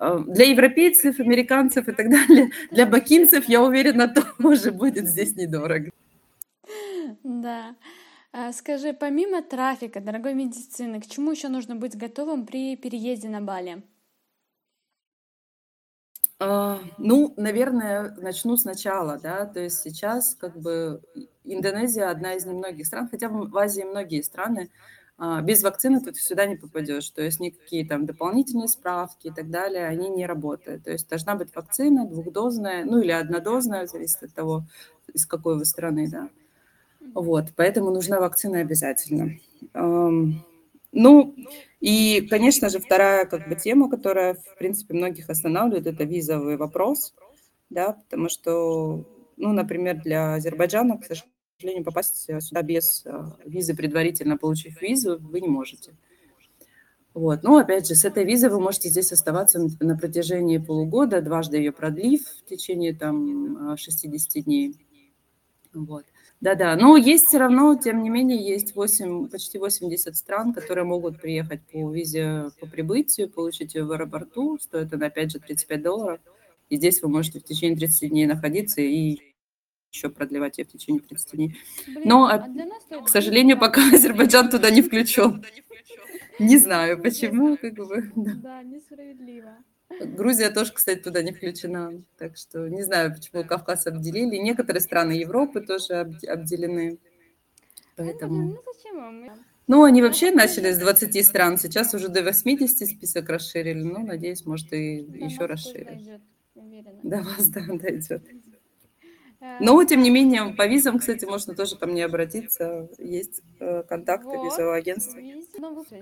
э, 0.00 0.18
для 0.26 0.46
европейцев, 0.46 1.20
американцев 1.20 1.86
и 1.88 1.92
так 1.92 2.08
далее, 2.10 2.50
для 2.70 2.86
бакинцев, 2.86 3.48
я 3.48 3.62
уверена, 3.62 4.12
тоже 4.42 4.72
будет 4.72 5.06
здесь 5.06 5.36
недорого. 5.36 5.90
Да. 7.22 7.76
А 8.32 8.52
скажи, 8.52 8.92
помимо 8.92 9.42
трафика, 9.42 10.00
дорогой 10.00 10.34
медицины, 10.34 11.00
к 11.00 11.06
чему 11.06 11.30
еще 11.30 11.48
нужно 11.48 11.76
быть 11.76 11.96
готовым 11.96 12.46
при 12.46 12.76
переезде 12.76 13.28
на 13.28 13.40
Бали? 13.40 13.82
А, 16.46 16.78
ну, 16.98 17.32
наверное, 17.38 18.14
начну 18.18 18.58
сначала, 18.58 19.18
да, 19.18 19.46
то 19.46 19.60
есть 19.60 19.80
сейчас 19.80 20.34
как 20.38 20.54
бы 20.58 21.00
Индонезия 21.42 22.10
одна 22.10 22.34
из 22.34 22.44
немногих 22.44 22.86
стран, 22.86 23.08
хотя 23.10 23.30
в 23.30 23.56
Азии 23.56 23.82
многие 23.82 24.20
страны, 24.20 24.70
а, 25.16 25.40
без 25.40 25.62
вакцины 25.62 26.02
ты 26.02 26.12
сюда 26.14 26.44
не 26.44 26.56
попадешь, 26.56 27.08
то 27.08 27.22
есть 27.22 27.40
никакие 27.40 27.86
там 27.86 28.04
дополнительные 28.04 28.68
справки 28.68 29.28
и 29.28 29.30
так 29.30 29.48
далее, 29.48 29.86
они 29.86 30.10
не 30.10 30.26
работают. 30.26 30.84
То 30.84 30.90
есть 30.90 31.08
должна 31.08 31.34
быть 31.34 31.54
вакцина 31.54 32.06
двухдозная, 32.06 32.84
ну 32.84 33.00
или 33.00 33.12
однодозная, 33.12 33.86
зависит 33.86 34.24
от 34.24 34.34
того, 34.34 34.64
из 35.14 35.24
какой 35.24 35.56
вы 35.56 35.64
страны, 35.64 36.10
да. 36.10 36.28
Вот, 37.14 37.46
поэтому 37.56 37.90
нужна 37.90 38.20
вакцина 38.20 38.58
обязательно. 38.58 39.38
Ну, 40.96 41.34
и, 41.80 42.26
конечно 42.30 42.68
же, 42.68 42.78
вторая 42.78 43.26
как 43.26 43.48
бы 43.48 43.56
тема, 43.56 43.90
которая, 43.90 44.34
в 44.34 44.58
принципе, 44.58 44.94
многих 44.94 45.28
останавливает, 45.28 45.88
это 45.88 46.04
визовый 46.04 46.56
вопрос, 46.56 47.14
да, 47.68 47.94
потому 47.94 48.28
что, 48.28 49.04
ну, 49.36 49.52
например, 49.52 50.00
для 50.00 50.34
Азербайджана, 50.34 50.96
к 50.98 51.04
сожалению, 51.04 51.84
попасть 51.84 52.30
сюда 52.40 52.62
без 52.62 53.04
э, 53.04 53.10
визы, 53.44 53.74
предварительно 53.74 54.36
получив 54.36 54.80
визу, 54.80 55.18
вы 55.20 55.40
не 55.40 55.48
можете. 55.48 55.96
Вот. 57.12 57.42
Но, 57.42 57.58
опять 57.58 57.88
же, 57.88 57.96
с 57.96 58.04
этой 58.04 58.24
визой 58.24 58.50
вы 58.50 58.60
можете 58.60 58.88
здесь 58.88 59.10
оставаться 59.10 59.60
на 59.80 59.98
протяжении 59.98 60.58
полугода, 60.58 61.20
дважды 61.20 61.56
ее 61.56 61.72
продлив 61.72 62.22
в 62.22 62.44
течение 62.44 62.94
там 62.94 63.76
60 63.76 64.44
дней. 64.44 64.76
Вот. 65.72 66.04
Да-да, 66.44 66.76
но 66.76 66.98
есть 66.98 67.28
все 67.28 67.38
равно, 67.38 67.74
тем 67.74 68.02
не 68.02 68.10
менее, 68.10 68.36
есть 68.36 68.76
8, 68.76 69.28
почти 69.28 69.56
80 69.56 70.14
стран, 70.14 70.52
которые 70.52 70.84
могут 70.84 71.18
приехать 71.18 71.62
по 71.72 71.90
визе 71.90 72.50
по 72.60 72.66
прибытию, 72.66 73.30
получить 73.30 73.74
ее 73.74 73.84
в 73.84 73.92
аэропорту, 73.92 74.58
стоит 74.60 74.92
она, 74.92 75.06
опять 75.06 75.32
же, 75.32 75.38
35 75.38 75.82
долларов. 75.82 76.20
И 76.68 76.76
здесь 76.76 77.00
вы 77.00 77.08
можете 77.08 77.40
в 77.40 77.44
течение 77.44 77.78
30 77.78 78.10
дней 78.10 78.26
находиться 78.26 78.82
и 78.82 79.20
еще 79.90 80.10
продлевать 80.10 80.58
ее 80.58 80.66
в 80.66 80.68
течение 80.68 81.00
30 81.00 81.32
дней. 81.32 81.56
Но, 82.04 82.26
а 82.26 82.46
к 83.00 83.08
сожалению, 83.08 83.58
пока 83.58 83.80
Азербайджан 83.90 84.50
туда 84.50 84.68
не 84.68 84.82
включен. 84.82 85.42
Не 86.38 86.58
знаю, 86.58 87.00
почему, 87.00 87.56
как 87.56 87.72
бы. 87.72 88.12
Да, 88.16 88.62
несправедливо. 88.62 89.56
Грузия 90.00 90.50
тоже, 90.50 90.72
кстати, 90.72 91.00
туда 91.00 91.22
не 91.22 91.32
включена. 91.32 92.02
Так 92.18 92.36
что 92.36 92.68
не 92.68 92.82
знаю, 92.82 93.14
почему 93.14 93.44
Кавказ 93.44 93.86
обделили. 93.86 94.36
Некоторые 94.36 94.80
страны 94.80 95.12
Европы 95.12 95.60
тоже 95.60 95.94
обделены. 96.28 96.98
Поэтому... 97.96 98.48
Ну, 98.48 98.62
Ну, 99.66 99.84
они 99.84 100.02
вообще 100.02 100.30
начали 100.30 100.72
с 100.72 100.78
20 100.78 101.26
стран, 101.26 101.56
сейчас 101.56 101.94
уже 101.94 102.08
до 102.08 102.22
80 102.22 102.88
список 102.88 103.28
расширили. 103.28 103.82
Ну, 103.82 104.04
надеюсь, 104.04 104.44
может, 104.44 104.72
и 104.72 104.96
еще 104.96 105.46
расширят. 105.46 106.00
До 107.02 107.22
вас, 107.22 107.48
да, 107.48 107.62
дойдет. 107.66 108.22
Но, 109.60 109.84
тем 109.84 110.02
не 110.02 110.10
менее, 110.10 110.54
по 110.54 110.66
визам, 110.66 110.98
кстати, 110.98 111.24
можно 111.24 111.54
тоже 111.54 111.76
ко 111.76 111.86
мне 111.86 112.04
обратиться. 112.04 112.88
Есть 112.98 113.42
э, 113.60 113.82
контакты 113.88 114.28
вот. 114.28 114.44
визового 114.46 114.76
агентства. 114.76 115.20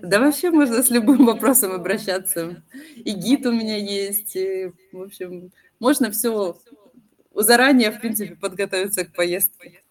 Да 0.02 0.20
вообще 0.20 0.50
можно 0.50 0.82
с 0.82 0.90
любым 0.90 1.26
вопросом 1.26 1.72
обращаться. 1.72 2.62
И 2.96 3.12
гид 3.12 3.46
у 3.46 3.52
меня 3.52 3.76
есть. 3.76 4.36
И, 4.36 4.72
в 4.92 5.02
общем, 5.02 5.52
можно 5.80 6.10
все 6.10 6.56
заранее, 7.34 7.90
в 7.90 8.00
принципе, 8.00 8.36
подготовиться 8.36 9.04
к 9.04 9.12
поездке. 9.12 9.82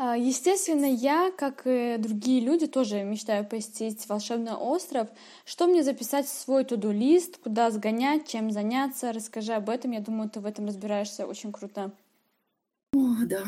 А, 0.00 0.16
естественно, 0.16 0.84
я, 0.84 1.32
как 1.36 1.62
и 1.64 1.96
другие 1.98 2.40
люди, 2.40 2.68
тоже 2.68 3.02
мечтаю 3.02 3.44
посетить 3.44 4.08
волшебный 4.08 4.52
остров. 4.52 5.08
Что 5.44 5.66
мне 5.66 5.82
записать 5.82 6.26
в 6.26 6.32
свой 6.32 6.64
туду-лист, 6.64 7.38
куда 7.38 7.72
сгонять, 7.72 8.28
чем 8.28 8.52
заняться? 8.52 9.12
Расскажи 9.12 9.54
об 9.54 9.68
этом. 9.68 9.90
Я 9.90 10.00
думаю, 10.00 10.30
ты 10.30 10.38
в 10.38 10.46
этом 10.46 10.66
разбираешься 10.66 11.26
очень 11.26 11.50
круто. 11.50 11.90
О, 12.94 13.24
да. 13.26 13.42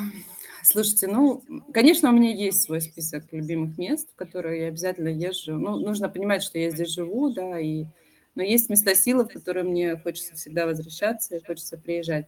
Слушайте, 0.64 1.06
ну, 1.06 1.40
конечно, 1.72 2.10
у 2.10 2.12
меня 2.12 2.34
есть 2.34 2.62
свой 2.62 2.80
список 2.80 3.32
любимых 3.32 3.78
мест, 3.78 4.08
в 4.10 4.16
которые 4.16 4.62
я 4.62 4.68
обязательно 4.68 5.08
езжу. 5.08 5.52
Ну, 5.52 5.76
нужно 5.76 6.08
понимать, 6.08 6.42
что 6.42 6.58
я 6.58 6.70
здесь 6.70 6.88
живу, 6.88 7.30
да, 7.30 7.60
и... 7.60 7.86
но 8.34 8.42
есть 8.42 8.68
места 8.68 8.96
силы, 8.96 9.24
в 9.24 9.28
которые 9.28 9.62
мне 9.62 9.96
хочется 9.96 10.34
всегда 10.34 10.66
возвращаться 10.66 11.36
и 11.36 11.44
хочется 11.44 11.78
приезжать. 11.78 12.26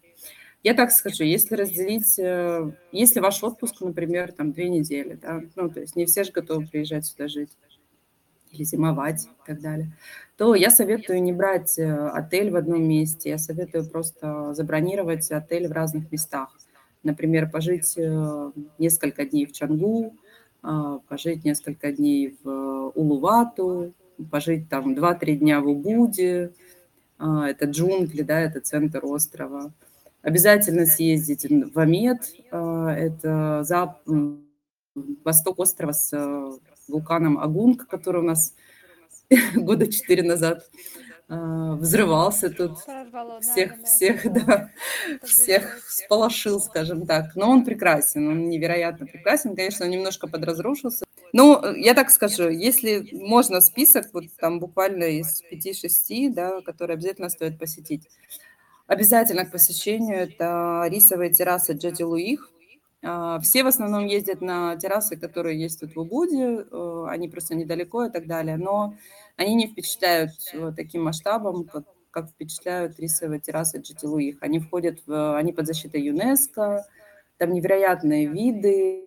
Я 0.63 0.75
так 0.75 0.93
скажу, 0.93 1.25
если 1.25 1.57
разделить, 1.57 2.19
э, 2.19 2.71
если 2.93 3.21
ваш 3.21 3.43
отпуск, 3.43 3.81
например, 3.81 4.33
там 4.33 4.53
две 4.53 4.69
недели, 4.69 5.19
да, 5.21 5.43
ну, 5.57 5.69
то 5.69 5.81
есть 5.81 5.97
не 5.97 6.07
все 6.07 6.23
же 6.23 6.33
готовы 6.33 6.67
приезжать 6.67 7.05
сюда 7.05 7.27
жить 7.27 7.51
или 8.53 8.63
зимовать 8.65 9.25
и 9.25 9.47
так 9.47 9.61
далее, 9.61 9.93
то 10.37 10.55
я 10.55 10.71
советую 10.71 11.23
не 11.23 11.33
брать 11.33 11.79
э, 11.79 12.09
отель 12.09 12.51
в 12.51 12.57
одном 12.57 12.85
месте, 12.85 13.31
я 13.31 13.39
советую 13.39 13.89
просто 13.89 14.55
забронировать 14.55 15.31
отель 15.33 15.67
в 15.67 15.73
разных 15.73 16.13
местах. 16.13 16.57
Например, 17.03 17.51
пожить 17.51 17.95
э, 17.97 18.53
несколько 18.79 19.25
дней 19.25 19.47
в 19.47 19.53
Чангу, 19.53 20.15
а, 20.63 21.01
пожить 21.09 21.45
несколько 21.45 21.91
дней 21.91 22.39
в 22.45 22.93
Улувату, 22.95 23.95
пожить 24.31 24.69
там 24.69 24.95
2-3 24.95 25.37
дня 25.37 25.61
в 25.61 25.67
Убуде, 25.67 26.53
а, 27.19 27.49
это 27.49 27.65
джунгли, 27.67 28.23
да, 28.23 28.41
это 28.41 28.61
центр 28.61 29.05
острова, 29.05 29.73
Обязательно 30.23 30.87
съездить 30.87 31.47
в 31.49 31.79
Амет, 31.79 32.33
а, 32.53 32.93
это 32.93 33.65
за 33.65 33.97
восток 35.25 35.59
острова 35.59 35.93
с 35.93 36.13
э, 36.13 36.53
вулканом 36.87 37.39
Агунг, 37.39 37.89
который 37.89 38.21
у 38.21 38.25
нас 38.25 38.55
года 39.55 39.91
четыре 39.91 40.23
назад 40.23 40.69
а, 41.29 41.77
взрывался 41.77 42.51
тут, 42.51 42.79
всех, 43.41 43.83
всех, 43.85 44.33
да, 44.33 44.71
всех 45.25 45.81
сполошил, 45.89 46.61
скажем 46.61 47.07
так. 47.07 47.35
Но 47.35 47.51
он 47.51 47.65
прекрасен, 47.65 48.29
он 48.29 48.49
невероятно 48.49 49.07
прекрасен. 49.07 49.57
Конечно, 49.57 49.87
он 49.87 49.93
немножко 49.93 50.29
подразрушился. 50.29 51.05
Ну, 51.33 51.75
я 51.75 51.95
так 51.95 52.11
скажу, 52.11 52.51
если 52.51 53.09
можно 53.13 53.63
список, 53.63 54.11
вот 54.13 54.25
там 54.39 54.61
буквально 54.61 55.05
из 55.05 55.43
5-6, 55.51 56.33
да, 56.35 56.61
которые 56.61 56.95
обязательно 56.95 57.31
стоит 57.31 57.59
посетить. 57.59 58.09
Обязательно 58.93 59.47
к 59.47 59.51
посещению 59.51 60.19
это 60.19 60.85
рисовые 60.91 61.33
террасы 61.33 61.73
Джеди 61.73 62.03
Луих. 62.03 62.51
А, 63.03 63.41
все 63.41 63.65
в 63.65 63.67
основном 63.67 64.05
ездят 64.05 64.43
на 64.43 64.77
террасы, 64.77 65.17
которые 65.17 65.59
есть 65.59 65.81
тут 65.81 65.97
в 65.97 65.99
Убуде, 65.99 66.67
э, 66.71 67.07
они 67.09 67.31
просто 67.31 67.55
недалеко 67.55 68.05
и 68.05 68.11
так 68.11 68.27
далее, 68.27 68.59
но 68.59 68.95
они 69.39 69.55
не 69.55 69.67
впечатляют 69.67 70.33
э, 70.53 70.73
таким 70.77 71.05
масштабом, 71.05 71.65
как 71.65 71.85
как 72.11 72.29
впечатляют 72.29 73.01
рисовые 73.01 73.41
террасы 73.41 73.79
Джетилуих. 73.79 74.37
Они 74.43 74.59
входят 74.59 74.99
в... 75.07 75.39
Они 75.39 75.55
под 75.55 75.67
защитой 75.67 76.03
ЮНЕСКо, 76.03 76.85
там 77.39 77.55
невероятные 77.55 78.27
виды, 78.27 79.07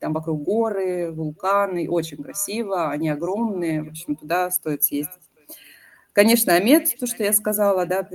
там 0.00 0.12
вокруг 0.12 0.44
горы, 0.44 1.10
вулканы, 1.10 1.90
очень 1.90 2.22
красиво, 2.22 2.88
они 2.92 3.08
огромные, 3.08 3.82
в 3.82 3.88
общем, 3.88 4.14
туда 4.14 4.48
стоит 4.52 4.84
съездить. 4.84 5.25
Конечно, 6.16 6.54
Амет, 6.54 6.96
то, 6.98 7.06
что 7.06 7.24
я 7.24 7.34
сказала, 7.34 7.84
да, 7.84 8.08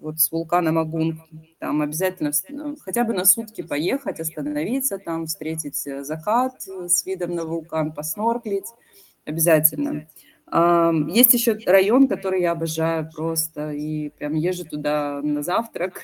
вот 0.00 0.18
с 0.18 0.32
вулкана 0.32 0.80
Агун, 0.80 1.22
там 1.60 1.80
обязательно 1.80 2.32
ну, 2.48 2.76
хотя 2.80 3.04
бы 3.04 3.14
на 3.14 3.24
сутки 3.24 3.62
поехать, 3.62 4.18
остановиться 4.18 4.98
там, 4.98 5.26
встретить 5.26 5.86
э, 5.86 6.02
закат 6.02 6.62
с 6.62 7.06
видом 7.06 7.36
на 7.36 7.44
вулкан, 7.44 7.92
поснорклить, 7.92 8.66
обязательно. 9.24 10.08
Есть 11.08 11.32
еще 11.32 11.56
район, 11.64 12.08
который 12.08 12.40
я 12.40 12.50
обожаю 12.50 13.08
просто, 13.14 13.70
и 13.70 14.10
прям 14.10 14.34
езжу 14.34 14.64
туда 14.64 15.20
на 15.22 15.42
завтрак. 15.42 16.00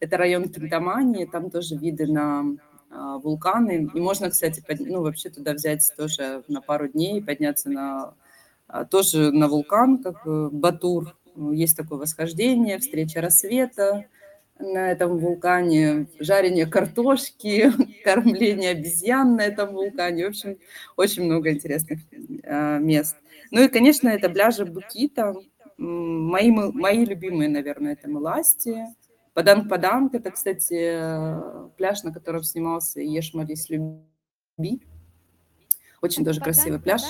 Это 0.00 0.16
район 0.16 0.48
Кентамани, 0.48 1.24
там 1.24 1.50
тоже 1.50 1.76
виды 1.76 2.08
на 2.08 2.44
а, 2.90 3.18
вулканы. 3.18 3.88
И 3.94 4.00
можно, 4.00 4.28
кстати, 4.28 4.60
ну, 4.80 5.02
вообще 5.02 5.30
туда 5.30 5.52
взять 5.52 5.88
тоже 5.96 6.42
на 6.48 6.60
пару 6.60 6.88
дней, 6.88 7.22
подняться 7.22 7.70
на 7.70 8.02
а, 8.02 8.14
тоже 8.90 9.30
на 9.32 9.48
вулкан, 9.48 10.02
как 10.02 10.22
Батур. 10.52 11.16
Есть 11.52 11.76
такое 11.76 11.98
восхождение, 11.98 12.78
встреча 12.78 13.20
рассвета 13.20 14.06
на 14.62 14.92
этом 14.92 15.18
вулкане, 15.18 16.06
жарение 16.18 16.66
картошки, 16.66 17.72
кормление 18.04 18.70
обезьян 18.70 19.36
на 19.36 19.42
этом 19.42 19.72
вулкане. 19.72 20.26
В 20.26 20.28
общем, 20.28 20.58
очень 20.96 21.24
много 21.24 21.50
интересных 21.50 22.00
а, 22.44 22.78
мест. 22.78 23.16
Ну 23.50 23.62
и, 23.62 23.68
конечно, 23.68 24.08
это 24.08 24.30
пляжи 24.30 24.64
Букита. 24.64 25.34
Мои, 25.76 26.50
мои 26.50 27.04
любимые, 27.04 27.48
наверное, 27.48 27.92
это 27.92 28.08
Меласти. 28.08 28.86
Паданг-Паданг– 29.34 30.10
это, 30.14 30.30
кстати, 30.30 31.74
пляж, 31.76 32.02
на 32.02 32.12
котором 32.12 32.42
снимался 32.42 33.00
«Ешь, 33.00 33.32
молись, 33.32 33.68
люби». 33.70 34.82
Очень 36.02 36.24
тоже 36.24 36.40
красивый 36.40 36.78
пляж. 36.78 37.02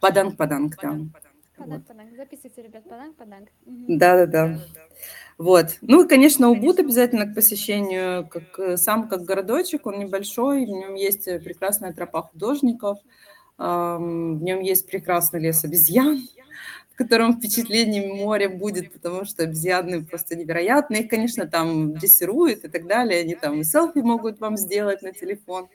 Паданг-Паданг, 0.00 0.76
да. 0.82 0.98
Паданг-Паданг. 1.58 2.16
Записывайте, 2.16 2.62
ребят, 2.62 2.84
Паданг-Паданг. 2.84 3.48
Да-да-да. 3.64 4.60
Вот. 5.38 5.78
Ну 5.80 6.04
и, 6.04 6.08
конечно, 6.08 6.48
Убуд 6.50 6.78
обязательно 6.78 7.26
к 7.26 7.34
посещению, 7.34 8.26
как 8.26 8.58
э, 8.58 8.76
сам 8.76 9.08
как 9.08 9.22
городочек, 9.22 9.86
он 9.86 9.98
небольшой, 9.98 10.64
в 10.64 10.68
нем 10.68 10.94
есть 10.94 11.24
прекрасная 11.24 11.92
тропа 11.92 12.22
художников– 12.22 12.98
в 13.58 14.38
нем 14.42 14.60
есть 14.60 14.86
прекрасный 14.86 15.40
лес 15.40 15.64
обезьян, 15.64 16.28
в 16.92 16.96
котором 16.96 17.38
впечатление 17.38 18.12
моря 18.12 18.48
будет, 18.48 18.92
потому 18.92 19.24
что 19.24 19.44
обезьяны 19.44 20.04
просто 20.04 20.36
невероятные. 20.36 21.02
Их, 21.02 21.10
конечно, 21.10 21.46
там 21.46 21.94
дрессируют 21.94 22.64
и 22.64 22.68
так 22.68 22.86
далее. 22.86 23.20
Они 23.20 23.34
там 23.34 23.60
и 23.60 23.64
селфи 23.64 23.98
могут 23.98 24.40
вам 24.40 24.56
сделать 24.56 25.02
на 25.02 25.12
телефон, 25.12 25.68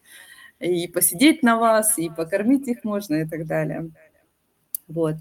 и 0.60 0.88
посидеть 0.88 1.42
на 1.42 1.58
вас, 1.58 1.98
и 1.98 2.10
покормить 2.10 2.68
их 2.68 2.84
можно 2.84 3.16
и 3.16 3.28
так 3.28 3.48
далее. 3.48 3.90
Вот. 4.92 5.16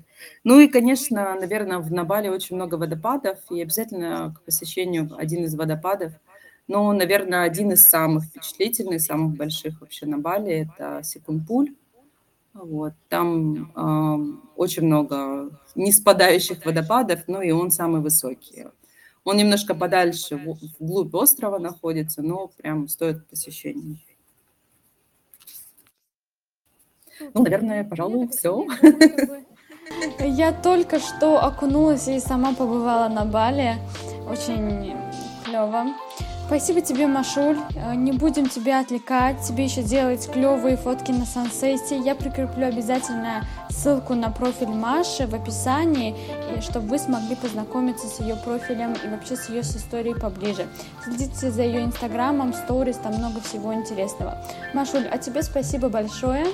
Ну 0.45 0.59
и, 0.59 0.69
конечно, 0.69 1.35
наверное, 1.39 1.79
в 1.79 1.93
Набале 1.93 2.31
очень 2.31 2.57
много 2.57 2.75
водопадов, 2.75 3.39
и 3.51 3.63
обязательно 3.63 4.35
к 4.37 4.45
посещению 4.45 5.11
один 5.17 5.45
из 5.45 5.55
водопадов. 5.55 6.13
Но, 6.67 6.93
наверное, 6.93 7.43
один 7.43 7.73
из 7.73 7.87
самых 7.89 8.25
впечатлительных, 8.25 9.01
самых 9.01 9.37
больших 9.37 9.81
вообще 9.81 10.07
на 10.07 10.19
Бали– 10.19 10.69
это 10.79 11.03
Секунпуль. 11.03 11.75
Вот, 12.53 12.95
там 13.09 13.71
э, 13.77 14.39
очень 14.57 14.85
много 14.85 15.51
не 15.77 15.93
спадающих 15.93 16.65
водопадов, 16.65 17.21
но 17.29 17.43
и 17.43 17.53
он 17.53 17.71
самый 17.71 18.01
высокий. 18.01 18.67
Он 19.23 19.37
немножко 19.37 19.75
подальше, 19.75 20.37
в, 20.37 20.59
вглубь 20.81 21.15
острова 21.15 21.59
находится, 21.59 22.23
но 22.23 22.49
прям 22.49 22.89
стоит 22.89 23.27
посещения. 23.29 23.99
Ну, 27.35 27.43
наверное, 27.43 27.85
пожалуй, 27.85 28.29
все. 28.29 28.67
Я 30.23 30.53
только 30.53 30.99
что 30.99 31.43
окунулась 31.43 32.09
и 32.09 32.21
сама 32.21 32.53
побывала 32.53 33.09
на 33.09 33.25
Бали. 33.25 33.77
Очень 34.31 34.95
клево. 35.45 35.87
Спасибо 36.47 36.81
тебе, 36.81 37.07
Машуль. 37.07 37.57
Э, 37.77 37.95
не 37.95 38.11
будем 38.11 38.49
тебя 38.49 38.81
отвлекать. 38.81 39.41
Тебе 39.41 39.65
еще 39.65 39.83
делать 39.83 40.29
клевые 40.29 40.77
фотки 40.77 41.13
на 41.13 41.25
сансете. 41.25 41.97
Я 41.97 42.17
прикреплю 42.17 42.67
обязательно 42.67 43.47
ссылку 43.69 44.15
на 44.15 44.31
профиль 44.31 44.69
Маши 44.69 45.29
в 45.29 45.35
описании, 45.35 46.17
чтобы 46.61 46.89
вы 46.89 46.99
смогли 46.99 47.37
познакомиться 47.37 48.09
с 48.09 48.19
ее 48.19 48.35
профилем 48.35 48.95
и 48.95 49.09
вообще 49.09 49.37
с 49.37 49.49
ее 49.49 49.61
историей 49.61 50.15
поближе. 50.15 50.67
Следите 51.05 51.53
за 51.53 51.63
ее 51.63 51.85
инстаграмом, 51.85 52.53
сторис, 52.53 52.97
там 52.97 53.15
много 53.15 53.41
всего 53.41 53.73
интересного. 53.73 54.37
Машуль, 54.75 55.07
а 55.09 55.19
тебе 55.19 55.45
спасибо 55.45 55.89
большое. 55.89 56.47